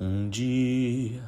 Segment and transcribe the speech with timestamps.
[0.00, 1.22] Um dia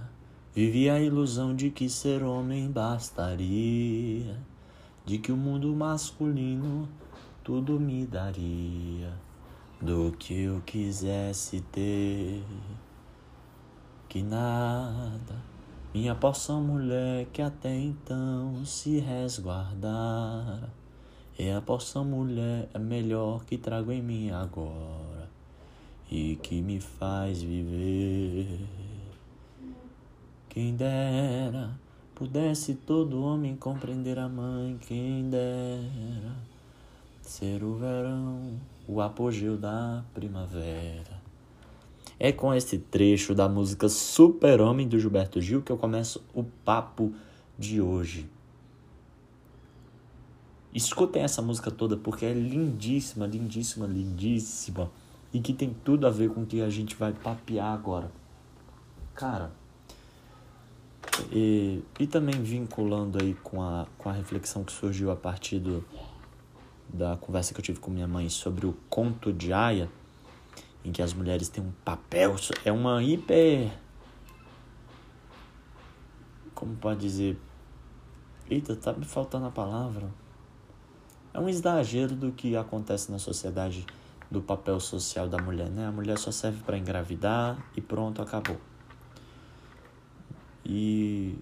[0.52, 4.36] vivi a ilusão de que ser homem bastaria,
[5.04, 6.88] de que o mundo masculino
[7.44, 9.12] tudo me daria,
[9.80, 12.42] do que eu quisesse ter,
[14.08, 15.36] que nada,
[15.94, 20.72] minha porção mulher que até então se resguardara,
[21.38, 25.05] é a porção mulher é melhor que trago em mim agora
[26.10, 28.60] e que me faz viver.
[30.48, 31.78] Quem dera
[32.14, 36.36] pudesse todo homem compreender a mãe, quem dera
[37.20, 41.20] ser o verão, o apogeu da primavera.
[42.18, 47.12] É com esse trecho da música Super-Homem do Gilberto Gil que eu começo o papo
[47.58, 48.26] de hoje.
[50.72, 54.90] Escutem essa música toda porque é lindíssima, lindíssima, lindíssima
[55.32, 58.10] e que tem tudo a ver com o que a gente vai papear agora.
[59.14, 59.50] Cara,
[61.30, 65.84] e, e também vinculando aí com a, com a reflexão que surgiu a partir do,
[66.88, 69.88] da conversa que eu tive com minha mãe sobre o conto de Aya,
[70.84, 73.72] em que as mulheres têm um papel, é uma hiper.
[76.54, 77.38] Como pode dizer?
[78.48, 80.08] Eita, tá me faltando a palavra.
[81.34, 83.84] É um exagero do que acontece na sociedade
[84.30, 85.86] do papel social da mulher, né?
[85.86, 88.56] A mulher só serve para engravidar e pronto, acabou.
[90.64, 91.36] E,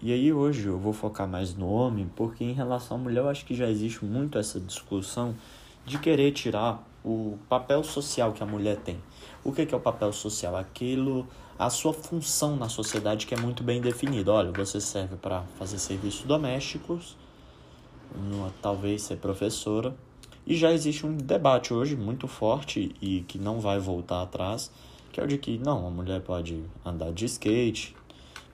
[0.00, 3.28] e aí hoje eu vou focar mais no homem, porque em relação à mulher eu
[3.28, 5.34] acho que já existe muito essa discussão
[5.84, 8.98] de querer tirar o papel social que a mulher tem.
[9.44, 10.56] O que é o papel social?
[10.56, 11.26] Aquilo,
[11.58, 14.32] a sua função na sociedade que é muito bem definida.
[14.32, 17.16] Olha, você serve para fazer serviços domésticos,
[18.60, 19.94] talvez ser professora,
[20.46, 24.70] e já existe um debate hoje muito forte e que não vai voltar atrás,
[25.12, 27.94] que é o de que não, a mulher pode andar de skate,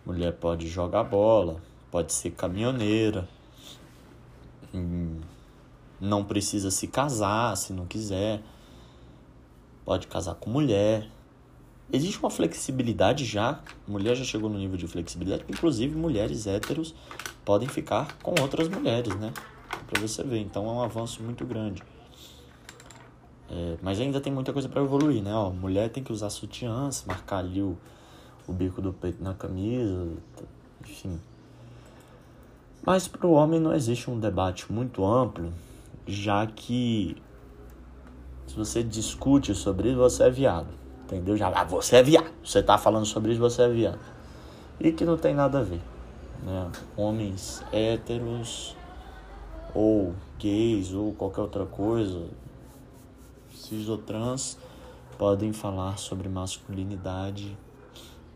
[0.04, 3.28] mulher pode jogar bola, pode ser caminhoneira,
[4.74, 5.20] hum,
[6.00, 8.42] não precisa se casar se não quiser,
[9.84, 11.08] pode casar com mulher.
[11.90, 16.94] Existe uma flexibilidade já, mulher já chegou no nível de flexibilidade, inclusive mulheres héteros
[17.46, 19.32] podem ficar com outras mulheres, né?
[19.88, 20.40] Para você ver.
[20.40, 21.82] Então é um avanço muito grande.
[23.50, 25.34] É, mas ainda tem muita coisa para evoluir, né?
[25.34, 27.76] Ó, mulher tem que usar sutiã, se marcar ali o,
[28.46, 30.06] o bico do peito na camisa,
[30.82, 31.18] enfim.
[32.84, 35.52] Mas para o homem não existe um debate muito amplo,
[36.06, 37.16] já que
[38.46, 40.68] se você discute sobre isso, você é viado.
[41.04, 41.36] Entendeu?
[41.36, 42.30] Já, ah, você é viado.
[42.44, 43.98] Você tá falando sobre isso, você é viado.
[44.78, 45.80] E que não tem nada a ver.
[46.42, 46.70] Né?
[46.96, 48.76] Homens héteros
[49.74, 52.28] ou gays ou qualquer outra coisa,
[53.50, 54.58] cis ou trans,
[55.16, 57.56] podem falar sobre masculinidade.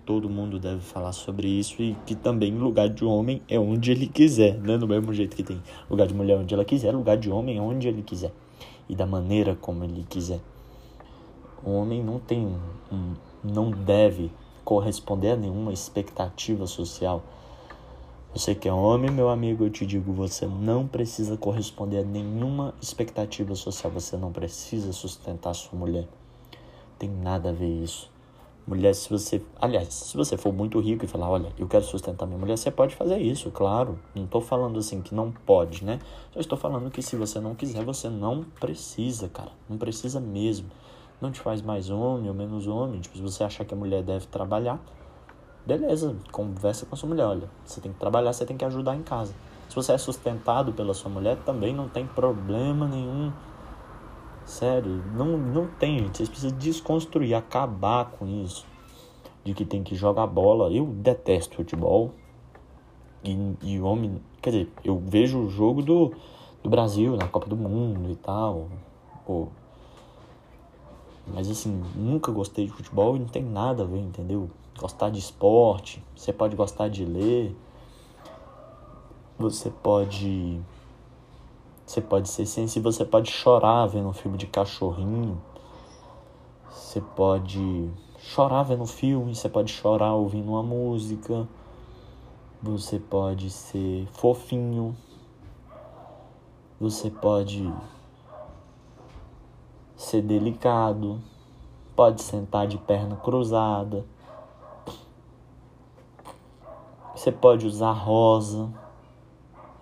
[0.05, 4.09] Todo mundo deve falar sobre isso e que também lugar de homem é onde ele
[4.09, 4.77] quiser, né?
[4.77, 7.61] Do mesmo jeito que tem lugar de mulher onde ela quiser, lugar de homem é
[7.61, 8.33] onde ele quiser
[8.89, 10.41] e da maneira como ele quiser.
[11.65, 12.45] O homem não tem
[12.91, 14.33] um, não deve
[14.65, 17.23] corresponder a nenhuma expectativa social
[18.35, 22.73] você que é homem, meu amigo, eu te digo, você não precisa corresponder a nenhuma
[22.81, 26.09] expectativa social, você não precisa sustentar sua mulher.
[26.99, 28.11] Tem nada a ver isso.
[28.67, 32.25] Mulher, se você, aliás, se você for muito rico e falar, olha, eu quero sustentar
[32.25, 33.99] minha mulher, você pode fazer isso, claro.
[34.15, 35.99] Não estou falando assim que não pode, né?
[36.33, 39.51] Só estou falando que se você não quiser, você não precisa, cara.
[39.69, 40.71] Não precisa mesmo.
[41.21, 42.99] Não te faz mais homem ou menos homem.
[43.01, 44.81] Tipo, se você achar que a mulher deve trabalhar,
[45.67, 48.97] beleza, conversa com a sua mulher, olha, você tem que trabalhar, você tem que ajudar
[48.97, 49.33] em casa.
[49.73, 53.33] Se você é sustentado pela sua mulher, também não tem problema nenhum.
[54.45, 56.19] Sério, não, não tem, gente.
[56.19, 58.67] Vocês precisam desconstruir, acabar com isso.
[59.43, 60.71] De que tem que jogar bola.
[60.71, 62.13] Eu detesto futebol.
[63.25, 64.21] E, e homem.
[64.43, 66.13] Quer dizer, eu vejo o jogo do,
[66.63, 68.69] do Brasil na Copa do Mundo e tal.
[69.25, 69.49] Pô.
[71.27, 74.51] Mas assim, nunca gostei de futebol e não tem nada a ver, entendeu?
[74.79, 77.55] gostar de esporte, você pode gostar de ler,
[79.39, 80.61] você pode
[81.87, 85.41] você pode ser sensível, você pode chorar vendo um filme de cachorrinho.
[86.71, 91.47] Você pode chorar vendo um filme, você pode chorar ouvindo uma música.
[92.63, 94.97] Você pode ser fofinho.
[96.81, 97.71] Você pode
[100.03, 101.21] ser delicado.
[101.95, 104.05] Pode sentar de perna cruzada.
[107.15, 108.69] Você pode usar rosa.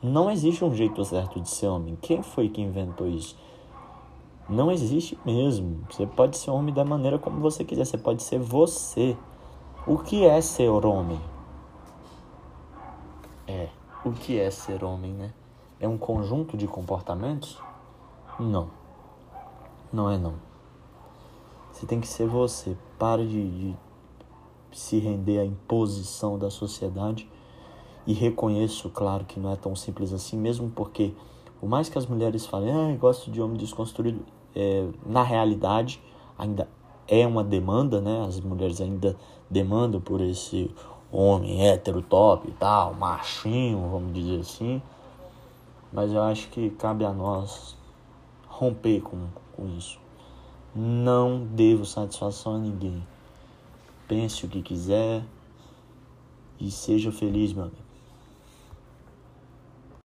[0.03, 1.97] Não existe um jeito certo de ser homem.
[2.01, 3.37] Quem foi que inventou isso?
[4.49, 5.85] Não existe mesmo.
[5.91, 7.85] Você pode ser homem da maneira como você quiser.
[7.85, 9.17] Você pode ser você.
[9.87, 11.21] O que é ser homem?
[13.47, 13.69] É,
[14.05, 15.33] o que é ser homem, né?
[15.79, 17.59] É um conjunto de comportamentos?
[18.39, 18.80] Não.
[19.93, 20.35] Não é não.
[21.73, 22.77] Você tem que ser você.
[22.99, 23.77] Pare de, de
[24.73, 27.29] se render à imposição da sociedade
[28.07, 31.13] e reconheço, claro, que não é tão simples assim, mesmo porque,
[31.59, 36.01] por mais que as mulheres falem, ah, gosto de homem desconstruído, é, na realidade
[36.39, 36.69] ainda
[37.07, 38.25] é uma demanda, né?
[38.27, 39.17] As mulheres ainda
[39.49, 40.71] demandam por esse
[41.11, 44.81] homem hétero top e tal, machinho, vamos dizer assim.
[45.93, 47.77] Mas eu acho que cabe a nós
[48.49, 49.27] romper com,
[49.61, 50.01] com isso.
[50.75, 53.07] Não devo satisfação a ninguém.
[54.09, 55.23] Pense o que quiser
[56.59, 57.77] e seja feliz, meu amigo.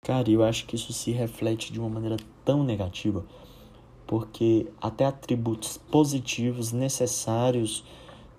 [0.02, 3.24] Cara, eu acho que isso se reflete de uma maneira tão negativa,
[4.06, 7.84] porque até atributos positivos necessários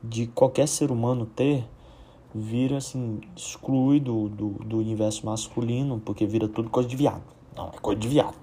[0.03, 1.67] de qualquer ser humano ter
[2.33, 7.23] vira assim, exclui do, do, do universo masculino, porque vira tudo coisa de viado.
[7.55, 8.37] Não, é coisa de viado.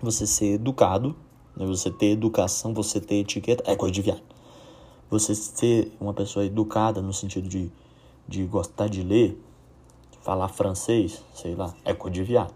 [0.00, 1.16] Você ser educado?
[1.66, 4.22] Você ter educação, você ter etiqueta, é coisa de viado.
[5.10, 7.70] Você ser uma pessoa educada no sentido de,
[8.26, 9.38] de gostar de ler,
[10.22, 12.54] falar francês, sei lá, é coisa de viado.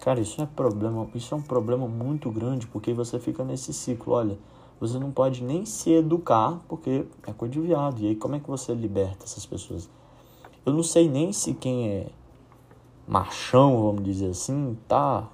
[0.00, 4.12] Cara, isso é problema, isso é um problema muito grande, porque você fica nesse ciclo,
[4.12, 4.38] olha,
[4.78, 8.00] você não pode nem se educar, porque é coisa de viado.
[8.00, 9.88] E aí como é que você liberta essas pessoas?
[10.64, 12.06] Eu não sei nem se quem é
[13.06, 15.28] machão, vamos dizer assim, tá,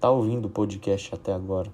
[0.00, 1.70] tá ouvindo o podcast até agora.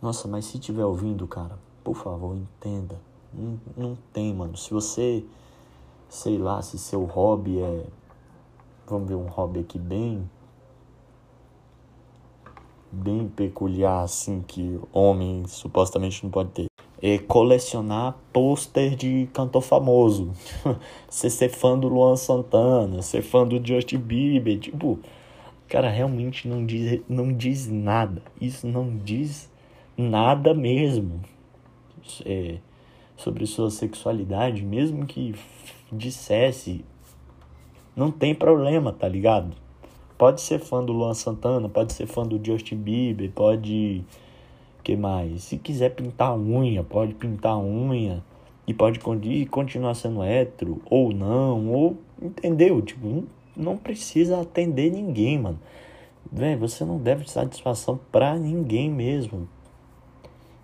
[0.00, 3.00] Nossa, mas se tiver ouvindo, cara, por favor, entenda.
[3.32, 4.56] Não, não tem, mano.
[4.56, 5.24] Se você,
[6.08, 7.86] sei lá, se seu hobby é.
[8.86, 10.28] Vamos ver um hobby aqui bem
[12.92, 16.66] bem peculiar, assim, que homem supostamente não pode ter.
[17.02, 20.32] É colecionar pôster de cantor famoso.
[21.08, 24.98] Você ser fã do Luan Santana, ser fã do Justin Bieber, tipo,
[25.70, 28.20] cara, realmente não diz, não diz nada.
[28.40, 29.48] Isso não diz
[29.96, 31.20] nada mesmo
[32.26, 32.56] é,
[33.16, 35.32] sobre sua sexualidade, mesmo que
[35.92, 36.84] dissesse,
[37.94, 39.56] não tem problema, tá ligado?
[40.18, 44.04] Pode ser fã do Luan Santana, pode ser fã do Justin Bieber, pode.
[44.82, 45.44] que mais?
[45.44, 48.22] Se quiser pintar unha, pode pintar unha.
[48.66, 49.00] E pode
[49.48, 51.96] continuar sendo hétero, ou não, ou.
[52.20, 52.82] Entendeu?
[52.82, 53.24] Tipo,
[53.60, 55.60] não, precisa atender ninguém, mano.
[56.30, 59.48] Véi, você não deve satisfação pra ninguém mesmo.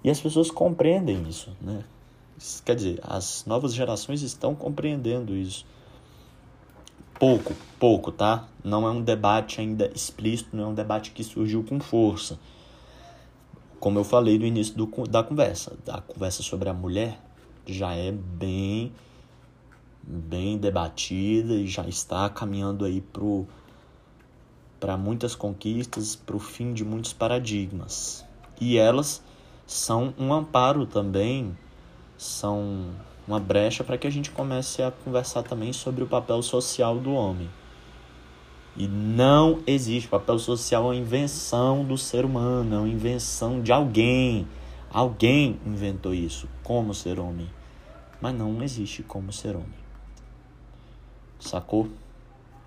[0.04, 1.84] E as pessoas compreendem isso, né?
[2.64, 5.66] Quer dizer, as novas gerações estão compreendendo isso.
[7.19, 8.46] Pouco, pouco, tá?
[8.62, 12.38] Não é um debate ainda explícito, não é um debate que surgiu com força.
[13.81, 17.19] Como eu falei no início do, da conversa, a conversa sobre a mulher
[17.66, 18.92] já é bem
[20.06, 23.03] bem debatida e já está caminhando aí
[24.79, 28.25] para muitas conquistas, para o fim de muitos paradigmas.
[28.61, 29.23] E elas
[29.67, 31.56] são um amparo também,
[32.17, 32.91] são
[33.26, 37.12] uma brecha para que a gente comece a conversar também sobre o papel social do
[37.12, 37.50] homem.
[38.76, 43.73] E não existe papel social, é uma invenção do ser humano, é uma invenção de
[43.73, 44.47] alguém.
[44.93, 47.50] Alguém inventou isso, como ser homem.
[48.20, 49.86] Mas não existe como ser homem.
[51.38, 51.88] Sacou?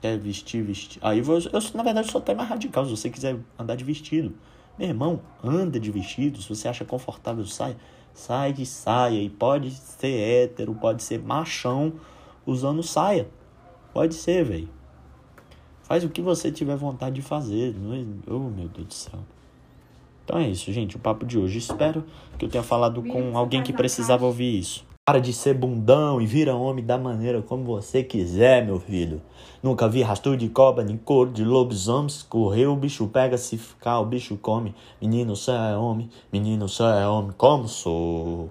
[0.02, 1.00] Quer vestir, vestir.
[1.04, 2.86] Aí eu, eu, na verdade, sou até mais radical.
[2.86, 4.34] Se você quiser andar de vestido,
[4.78, 6.42] meu irmão, anda de vestido.
[6.42, 7.76] Se você acha confortável, sai
[8.14, 11.94] sai de saia e pode ser hétero, pode ser machão
[12.46, 13.30] usando saia.
[13.94, 14.70] Pode ser, velho.
[15.84, 17.74] Faz o que você tiver vontade de fazer.
[17.76, 18.06] Não é...
[18.28, 19.20] Oh, meu Deus do céu.
[20.24, 20.96] Então é isso, gente.
[20.96, 21.58] O papo de hoje.
[21.58, 22.04] Espero
[22.38, 24.86] que eu tenha falado com alguém que precisava ouvir isso.
[25.10, 29.20] Para de ser bundão e vira homem da maneira como você quiser, meu filho.
[29.64, 32.14] Nunca vi rastro de cobra, nem cor de lobisomem.
[32.30, 34.76] Correu, o bicho pega, se ficar, o bicho come.
[35.02, 38.48] Menino, céu é homem, menino, céu é homem, como sou.